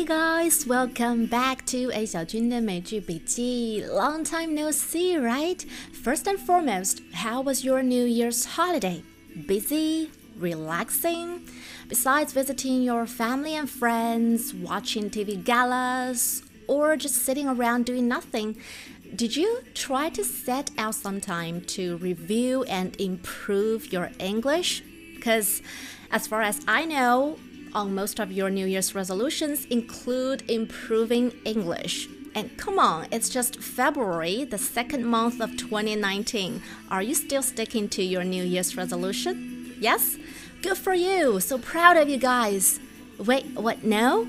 [0.00, 3.84] Hey guys, welcome back to A 小军的美剧笔记.
[3.86, 5.62] Long time no see, right?
[5.92, 9.02] First and foremost, how was your New Year's holiday?
[9.46, 10.08] Busy?
[10.40, 11.42] Relaxing?
[11.90, 18.56] Besides visiting your family and friends, watching TV galas, or just sitting around doing nothing,
[19.14, 24.82] did you try to set out some time to review and improve your English?
[25.16, 25.60] Because,
[26.10, 27.36] as far as I know,
[27.73, 32.07] on most of your New Year's resolutions include improving English.
[32.33, 36.61] And come on, it's just February, the second month of 2019.
[36.89, 39.75] Are you still sticking to your New Year's resolution?
[39.79, 40.17] Yes?
[40.61, 41.39] Good for you.
[41.39, 42.79] So proud of you guys.
[43.17, 43.83] Wait, what?
[43.83, 44.27] No?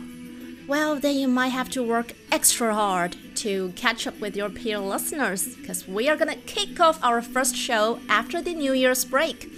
[0.67, 4.79] Well, then you might have to work extra hard to catch up with your peer
[4.79, 9.51] listeners because we are to kick off our first show after the New Year's break.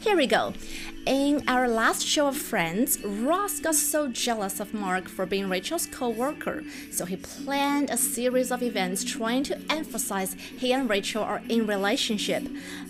[0.00, 0.52] Here we go.
[1.06, 5.86] In our last show of Friends, Ross got so jealous of Mark for being Rachel's
[5.86, 11.22] co worker, so he planned a series of events trying to emphasize he and Rachel
[11.22, 12.42] are in relationship,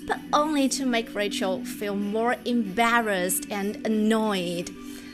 [0.06, 4.70] but only to make Rachel feel more embarrassed and annoyed.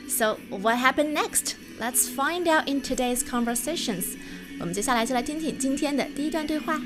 [0.07, 1.55] So, what happened next?
[1.79, 4.15] Let's find out in today's conversations.
[4.59, 6.79] 我们接下来就来听听今天的第一段对话。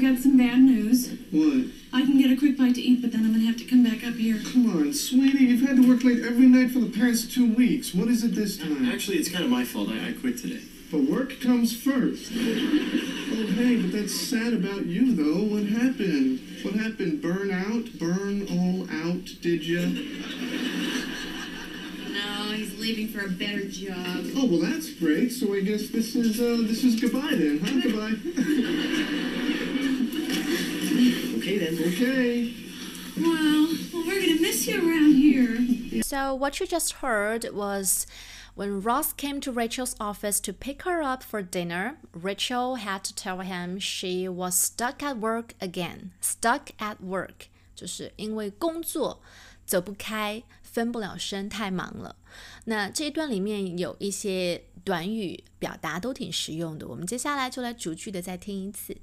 [0.00, 1.10] I've got some bad news.
[1.30, 1.66] What?
[1.92, 3.84] I can get a quick bite to eat, but then I'm gonna have to come
[3.84, 4.40] back up here.
[4.50, 5.44] Come on, sweetie.
[5.44, 7.94] You've had to work late every night for the past two weeks.
[7.94, 8.88] What is it this time?
[8.88, 9.90] Actually, it's kind of my fault.
[9.90, 10.62] I, I quit today.
[10.90, 12.32] But work comes first.
[13.32, 15.44] Oh, hey, but that's sad about you, though.
[15.54, 16.40] What happened?
[16.62, 17.22] What happened?
[17.22, 17.96] Burn out?
[17.98, 19.82] Burn all out, did ya?
[22.12, 24.26] No, he's leaving for a better job.
[24.36, 25.30] Oh, well, that's great.
[25.30, 27.80] So I guess this is, uh, this is goodbye then, huh?
[27.82, 29.36] Goodbye.
[31.59, 31.77] Okay then.
[31.87, 32.53] Okay.
[33.17, 36.01] Well, well, we're gonna miss you around here.
[36.01, 38.05] So, what you just heard was
[38.55, 43.13] when Ross came to Rachel's office to pick her up for dinner, Rachel had to
[43.13, 46.11] tell him she was stuck at work again.
[46.21, 49.21] Stuck at work 就是因为工作
[49.65, 52.15] 走不开，分不了身，太忙了。
[52.65, 58.95] 那这一段里面有一些短语表达都挺实用的，我们接下来就来逐句的再听一次。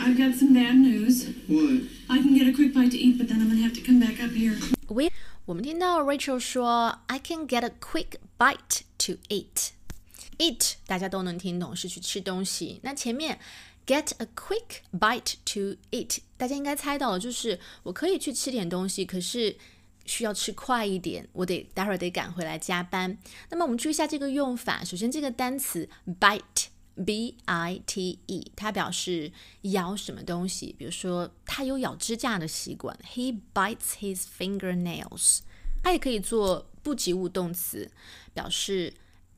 [0.00, 1.26] I've got some bad news.
[1.48, 1.82] What?
[2.08, 4.00] I can get a quick bite to eat, but then I'm gonna have to come
[4.00, 4.56] back up here.
[4.88, 5.10] We
[5.44, 12.80] 我们听到 Rachel 说，I can get a quick bite to eat。eat 大家都能听懂，是去吃东西。
[12.82, 13.38] 那前面
[13.86, 19.56] get a quick bite to eat，大家应该猜到了，就是我可以去吃点东西，可是
[20.04, 23.16] 需要吃快一点，我得待会儿得赶回来加班。
[23.50, 25.88] 那么我们注意一下这个用法，首先这个单词
[26.20, 26.66] bite。
[27.05, 29.31] B I T E，它表示
[29.61, 35.39] 咬什么东西，比如说他有咬指甲的习惯，He bites his fingernails。
[35.83, 37.89] 它也可以做不及物动词，
[38.33, 38.93] 表示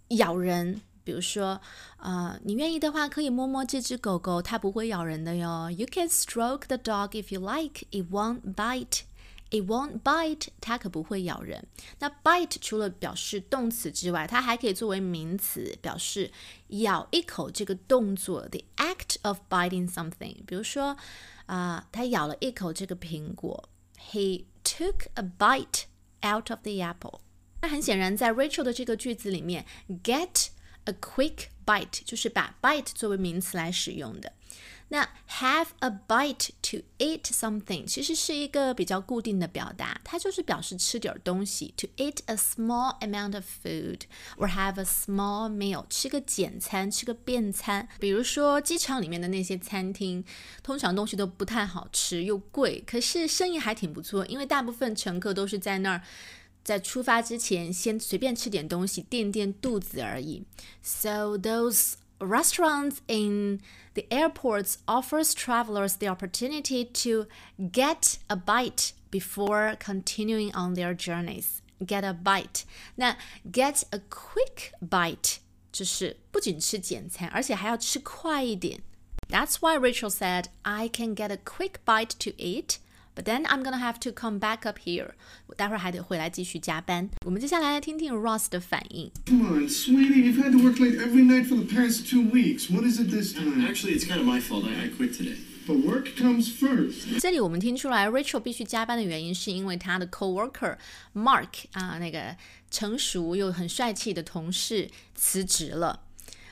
[0.09, 0.81] 咬人。
[1.05, 1.59] 比如说，
[1.97, 5.69] 呃，你愿意的话，可以摸摸这只狗狗，它不会咬人的哟。
[5.69, 9.01] You can stroke the dog if you like, it won't bite.
[9.53, 11.67] It won't bite，它可不会咬人。
[11.99, 16.31] 那 bite 除了表示动词之外，它还可以作为名词，表示
[16.69, 20.37] 咬一口这个动作，the act of biting something。
[20.47, 20.97] 比如说，
[21.45, 23.69] 啊、他咬了一口这个苹果
[24.11, 25.83] ，He took a bite
[26.27, 27.19] out of the apple。
[27.61, 29.67] 那很显然，在 Rachel 的这个句子里面
[30.03, 30.47] ，get
[30.85, 34.33] a quick bite 就是把 bite 作为名词来使用的。
[34.92, 44.00] 那 have a bite to eat something 其实是一个比较固定的表达，它就是表示吃点东西，to eat a small amount of food
[44.36, 47.88] or have a small meal，吃个简餐，吃个便餐。
[48.00, 50.24] 比如说机场里面的那些餐厅，
[50.62, 56.02] 通常东西都不太好吃又贵，可是生意还挺不错，因为大部分乘客都是在那儿。
[56.64, 60.44] 在出发之前，先随便吃点东西垫垫肚子而已。
[60.82, 63.60] So those restaurants in
[63.94, 67.26] the airports offers travelers the opportunity to
[67.72, 71.62] get a bite before continuing on their journeys.
[71.84, 72.64] Get a bite.
[72.96, 73.16] 那
[73.50, 75.38] get a quick bite
[75.70, 78.80] 就是不仅吃简餐，而且还要吃快一点。
[79.28, 82.78] That's why Rachel said, I can get a quick bite to eat.
[83.14, 85.10] But then I'm gonna have to come back up here.
[85.46, 87.10] 我待会儿还得回来继续加班。
[87.26, 89.10] 我们接下来来听听 Ross 的反应。
[89.26, 90.22] Come on, sweetie.
[90.22, 92.70] You've had to work late every night for the past two weeks.
[92.70, 93.66] What is it this time?
[93.66, 94.66] Actually, it's kind of my fault.
[94.66, 95.36] I, I quit today.
[95.66, 97.20] But work comes first.
[97.20, 100.78] 这里我们听出来，Rachel 必须加班的原因是因为她的 coworker
[101.12, 102.36] Mark 啊，那个
[102.70, 106.04] 成熟又很帅气的同事辞职了。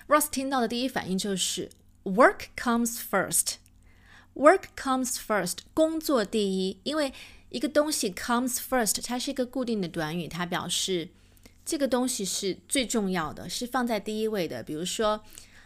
[0.08, 1.70] Ross 听到的第一反应就是
[2.04, 3.54] work comes first。
[4.33, 7.13] Work comes first，工作第一，因为
[7.49, 11.09] 一个东西 comes first，它是一个固定的短语，它表示
[11.65, 14.63] 这个东西是最重要的，是放在第一位的。
[14.63, 15.23] 比如说，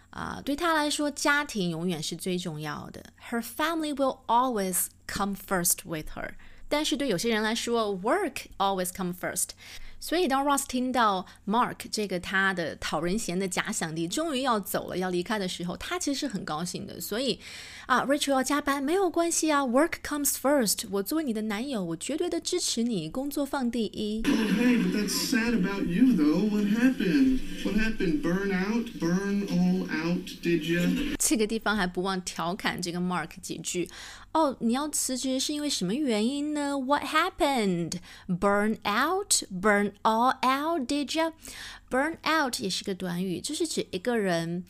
[0.10, 3.04] 啊、对他来说，家庭永远是最重要的。
[3.30, 6.32] Her family will always come first with her。
[6.68, 9.50] 但是对有些人来说，work always come first。
[10.00, 17.02] 所以当 Ross 听到 Mark 这个他的讨人嫌的假想敌终于要走了，要离开的时候，他其实是很高兴的。
[17.02, 17.40] 所以
[17.88, 20.86] 啊，Rachel 要加班没有关系啊，work comes first。
[20.92, 24.24] 我作为你的男友，我绝对的支持你，工作放第一。
[24.26, 26.50] Oh, hey, but that's sad about you, though.
[26.50, 27.40] What happened?
[27.64, 28.22] What happened?
[28.22, 28.88] Burn out?
[29.00, 31.16] Burn all out, did you?
[31.18, 33.90] 这个地方还不忘调侃这个 Mark 几句。
[34.35, 36.79] 哦，你要辞职是因为什么原因呢？
[36.79, 37.95] What happened?
[38.29, 39.43] Burn out?
[39.51, 40.87] Burn all out?
[40.87, 41.33] Did you?
[41.91, 44.65] Burn out 也是个短语，就是指一个人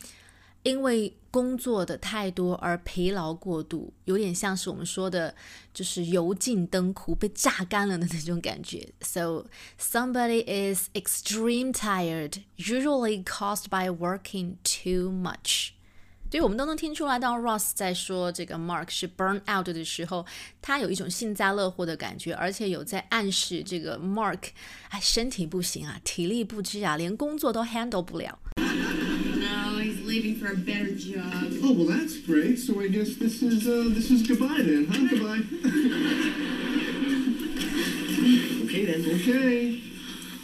[0.62, 5.34] 因为工作的太多而疲劳过度，有点像是我们说的，
[5.72, 8.88] 就是油尽灯枯、被榨干了的那种感觉。
[9.02, 9.46] So
[9.78, 15.72] somebody is extreme tired, usually caused by working too much.
[16.34, 20.24] 所以我们都能听出来，当 Ross 在说这个 Mark 是 burn out 的时候，
[20.62, 24.50] 他有一种幸灾乐祸的感觉，而且有在暗示这个 Mark，
[24.90, 28.38] 哎，身体不行啊，体力不支啊，连工作都 handle 不了。
[28.58, 31.50] No, he's leaving for a better job.
[31.64, 32.58] Oh, well, that's great.
[32.58, 35.08] So I guess this is uh, this is goodbye then, huh?
[35.10, 35.42] Goodbye.
[38.66, 39.02] Okay then.
[39.16, 39.80] Okay.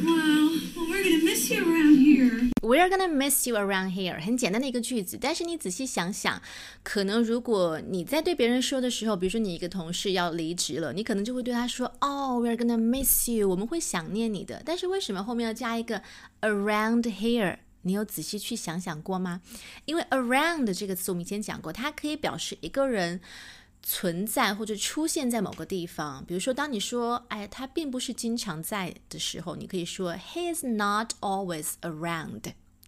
[0.01, 6.41] We're gonna miss you around here we're gonna miss you around here，很简单的一个句子，但是你仔细想想，
[6.83, 14.61] 可能如果你在对别人说的时候，比如说你一个同事要离职了，你可能就会对他说，哦、w e r e gonna miss you，我们会想念你的。
[14.65, 16.01] 但是为什么后面要加一个
[16.41, 17.57] around here？
[17.83, 19.41] 你有仔细去想想过吗？
[19.85, 23.19] 因为 around 这个词我们以前讲过，它可以表示一个人
[23.83, 26.23] 存在或者出现在某个地方。
[26.25, 32.41] 比如说，当你说“哎，他并不是经常在”的时候，你可以说 “He is not always around”，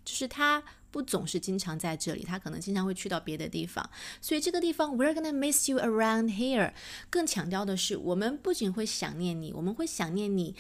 [0.06, 3.90] 就是他不总是经常在这里，他可能经常会去到别的地方。
[4.22, 6.74] 所以这个地方 “We're gonna miss you around here”
[7.10, 10.56] 更强调的是，我们不仅会想念你，我们会想念你。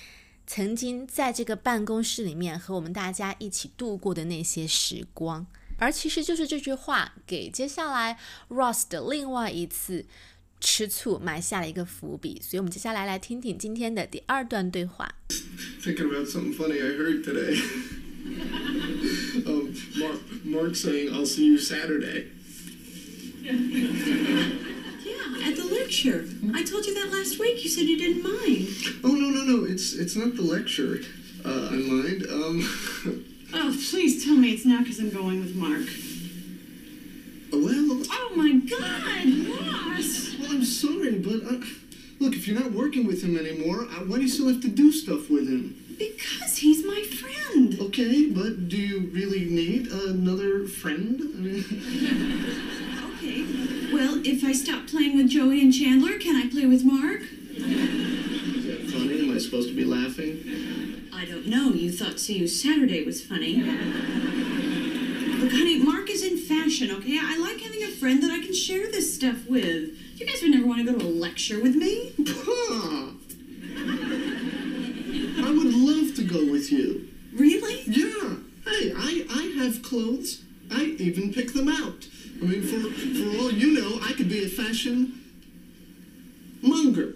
[0.46, 5.48] 曾经在这个办公室里面和我们大家一起度过的那些时光，
[5.78, 8.18] 而其实就是这句话给接下来
[8.50, 10.06] Ross 的另外一次
[10.60, 12.40] 吃醋埋下了一个伏笔。
[12.42, 15.14] 所以，我们接下来来听听今天的第二段对话。
[15.82, 17.58] Thinking about something funny I heard today.
[19.46, 22.28] um, Mark, Mark saying, "I'll see you Saturday."
[23.44, 23.52] Yeah,
[25.44, 26.26] at the lecture.
[26.54, 27.62] I told you that last week.
[27.64, 28.70] You said you didn't mind.
[29.04, 29.66] Oh no no no!
[29.66, 31.02] It's it's not the lecture.
[31.44, 32.26] Uh, I mind.
[32.32, 32.64] Um,
[33.56, 35.86] Oh, please tell me it's not because I'm going with Mark.
[37.52, 40.36] well, Oh my God, Ross!
[40.40, 41.60] well, I'm sorry, but uh,
[42.20, 44.70] look, if you're not working with him anymore, uh, why do you still have to
[44.70, 45.76] do stuff with him?
[46.00, 47.78] Because he's my friend.
[47.80, 51.20] Okay, but do you really need another friend?
[51.22, 51.64] I mean,
[53.18, 53.46] Okay.
[53.94, 57.22] Well, if I stop playing with Joey and Chandler, can I play with Mark?
[57.22, 59.20] is that funny?
[59.30, 60.93] Am I supposed to be laughing?
[61.24, 61.70] I don't know.
[61.70, 63.56] You thought You Saturday was funny.
[63.64, 67.18] Look, honey, Mark is in fashion, okay?
[67.18, 69.98] I like having a friend that I can share this stuff with.
[70.18, 72.14] You guys would never want to go to a lecture with me.
[75.40, 77.08] I would love to go with you.
[77.34, 77.84] Really?
[77.86, 78.40] Yeah.
[78.66, 80.42] Hey, I, I have clothes.
[80.70, 82.06] I even pick them out.
[82.42, 85.22] I mean, for, for all you know, I could be a fashion
[86.62, 87.16] monger.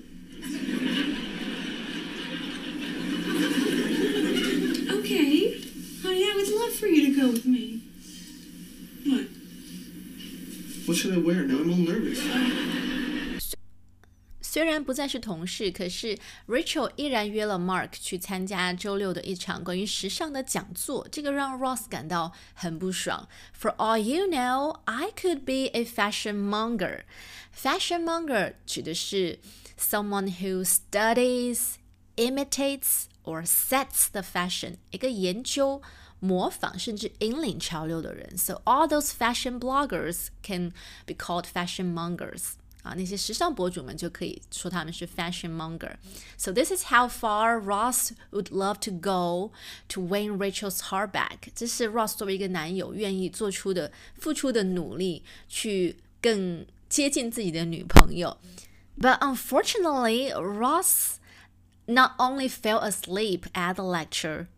[5.08, 5.58] Okay.
[6.02, 7.82] Honey, I would love for you to go with me.
[9.06, 9.28] What?
[11.17, 11.47] What should I wear?
[11.47, 12.21] Now I'm all nervous.
[14.43, 23.27] 虽然不再是同事，可是 Rachel 依然约了 Mark 去参加周六的一场关于时尚的讲座，这个让 Ross 感到很不爽。
[23.59, 27.05] For all you know, I could be a fashion monger.
[27.57, 29.39] Fashion monger 指的是
[29.79, 31.77] someone who studies,
[32.17, 35.81] imitates or sets the fashion，一个研究。
[36.21, 40.73] 模仿甚至引领潮流的人，so all those fashion bloggers can
[41.07, 42.53] be called fashion mongers.
[42.83, 45.95] 啊，那些时尚博主们就可以说他们是 fashion monger.
[46.37, 49.53] So this is how far Ross would love to go
[49.89, 51.51] to win Rachel's heart back.
[51.55, 58.37] 这是 Ross 作为一个男友愿意做出的、付出的努力，去更接近自己的女朋友。
[59.01, 61.19] But unfortunately, Ross
[61.87, 64.49] not only fell asleep at the lecture,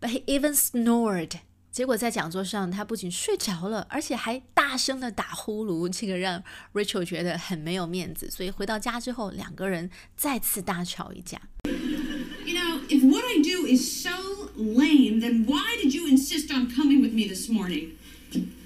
[0.00, 1.40] but he even snored.
[1.70, 6.40] 结果在讲座上，他不仅睡着了，而且还大声的打呼噜，这个让
[6.72, 8.30] Rachel 觉得很没有面子。
[8.30, 11.40] 所以回到家之后，两个人再次大吵一架。
[11.64, 14.10] You know, if what I do is so
[14.54, 17.96] lame, then why did you insist on coming with me this morning?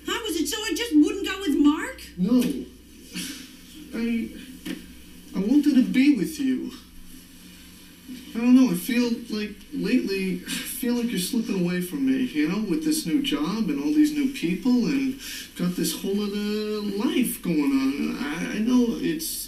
[0.06, 2.02] How was it so I just wouldn't go with Mark?
[2.18, 2.42] No.
[3.94, 4.28] I
[5.34, 6.72] I wanted to be with you.
[8.34, 10.50] I don't know, I feel like lately I
[10.83, 13.93] feel like you're slipping away from me, you know, with this new job and all
[13.93, 15.17] these new people and
[15.57, 18.17] got this whole other life going on.
[18.19, 19.47] I, I know it's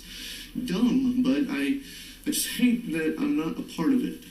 [0.55, 1.81] dumb, but I
[2.25, 4.23] I just hate that I'm not a part of it.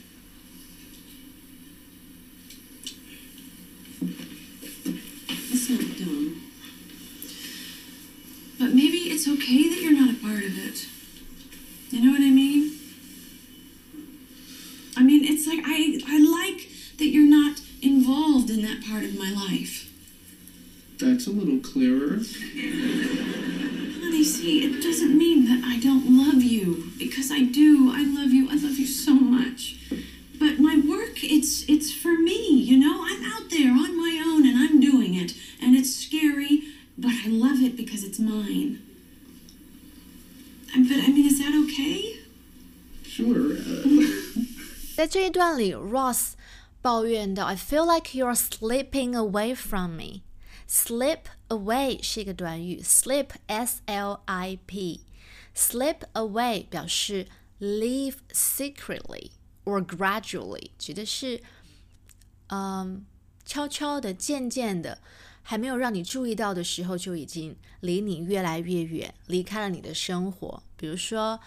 [5.52, 6.40] It's not dumb.
[8.58, 10.86] But maybe it's okay that you're not a part of it.
[11.90, 12.78] You know what I mean?
[14.96, 19.17] I mean, it's like I I like that you're not involved in that part of
[19.17, 19.89] my life.
[20.99, 22.19] That's a little clearer.
[24.01, 27.91] Honey, see, it doesn't mean that I don't love you because I do.
[27.93, 28.49] I love you.
[28.49, 29.77] I love you so much.
[30.39, 33.03] But my work, it's it's for me, you know?
[33.05, 35.33] I'm out there on my own and I'm doing it.
[35.61, 36.63] And it's scary,
[36.97, 38.79] but I love it because it's mine.
[40.73, 42.19] And- But I mean, is that okay?
[43.03, 43.53] Sure.
[43.57, 44.07] Uh,
[44.95, 46.33] 在这一段里，Ross
[46.84, 50.20] 抱怨到：“I feel like you're slipping away from me。”
[50.68, 55.00] Slip away 是一个短语，slip s l i p。
[55.56, 57.26] Slip away 表示
[57.58, 59.30] leave secretly
[59.64, 61.42] or gradually，指的是
[62.48, 63.06] 嗯
[63.46, 64.98] 悄悄的、渐渐的，
[65.40, 70.62] 还没有让你注意到的时候，就已经离你越来越远，离开了你的生活。
[70.76, 71.40] 比如说。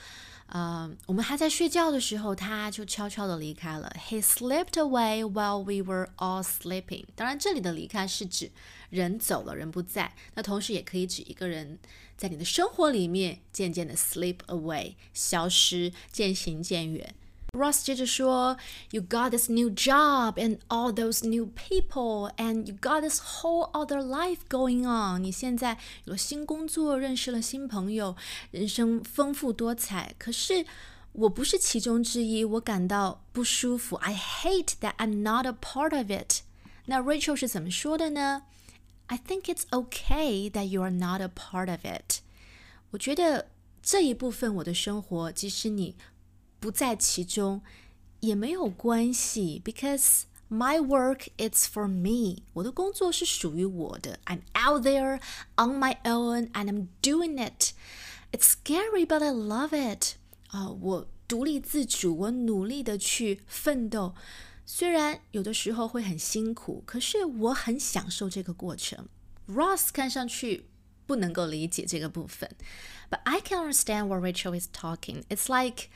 [0.47, 3.93] 呃，我们还在睡觉的时候，他就悄悄的离开了。
[4.09, 7.03] He slipped away while we were all sleeping。
[7.15, 8.51] 当然，这里的离开是指
[8.89, 10.13] 人走了，人不在。
[10.35, 11.77] 那同时也可以指一个人
[12.15, 17.13] 在你的生活里面渐渐的 slip away，消失，渐行渐远。
[17.56, 18.56] Ross 接着说，
[18.92, 24.00] You got this new job and all those new people, and you got this whole other
[24.02, 25.22] life going on。
[25.22, 28.16] 你现在有了新工作，认识了新朋友，
[28.52, 30.14] 人生丰富多彩。
[30.18, 30.64] 可是
[31.12, 33.96] 我不是其中之一，我感到不舒服。
[33.96, 36.40] I hate that I'm not a part of it。
[36.86, 38.44] 那 Rachel 是怎么说的呢？
[39.08, 42.20] I think it's okay that you are not a part of it。
[42.92, 43.50] 我觉得
[43.82, 45.96] 这一部分我的生活，即使你
[46.60, 47.62] 不在其中
[48.20, 52.42] 也没有关系，because my work is for me。
[52.52, 54.20] 我的工作是属于我的。
[54.26, 55.20] I'm out there
[55.56, 57.72] on my own and I'm doing it.
[58.30, 60.14] It's scary, but I love it.
[60.48, 64.14] 啊、我独立自主，我努力的去奋斗。
[64.64, 69.08] 虽然有的时候会很辛苦，可是我很享受这个过程。
[69.48, 70.66] Ross 看上去
[71.06, 72.48] 不能够理解这个部分，
[73.10, 75.24] but I can understand what Rachel is talking.
[75.28, 75.88] It's like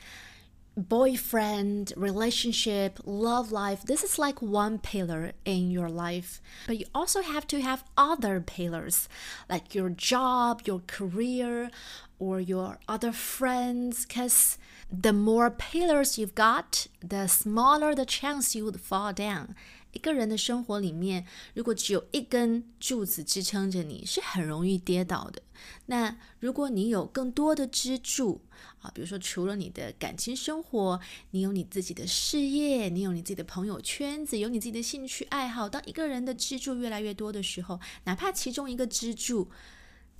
[0.76, 3.82] boyfriend, relationship, love life.
[3.82, 6.40] This is like one pillar in your life.
[6.66, 9.08] But you also have to have other pillars,
[9.48, 11.70] like your job, your career,
[12.18, 14.06] or your other friends.
[14.06, 14.58] Because
[14.90, 19.54] the more pillars you've got, the smaller the chance you would fall down.
[19.92, 25.42] 一个人的生活里面，如果只有一根柱子支撑着你，是很容易跌倒的。
[25.86, 28.40] 那如果你有更多的支柱
[28.80, 30.98] 啊，比如说除了你的感情生活，
[31.30, 35.68] 你有你自己的事业，你有你自己的朋友圈子，有你自己的兴趣爱好。
[35.68, 39.50] 当一个人的支柱越来越多的时候，哪怕其中一个支柱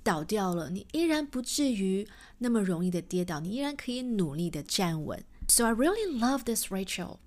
[0.03, 5.23] 倒掉了，你依然不至于那么容易的跌倒，你依然可以努力的站稳。
[5.47, 7.17] So I really love this Rachel.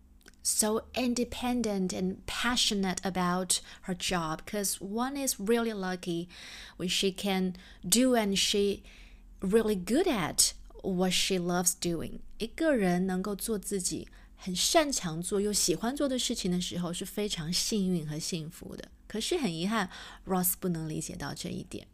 [0.46, 6.28] so independent and passionate about her job because one is really lucky
[6.78, 7.56] when she can
[7.88, 8.84] do and she
[9.42, 19.90] really good at what she loves doing 一个人能够做自己很擅长做又喜欢做的事情的时候是非常幸运和幸福的可是很遗憾
[20.26, 21.86] ross 不能理解到这一点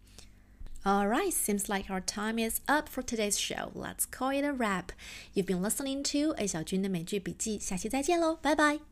[0.85, 3.71] Alright, seems like our time is up for today's show.
[3.73, 4.93] Let's call it a wrap.
[5.33, 8.90] You've been listening to A 小军的美剧笔记，下期再见喽，拜拜。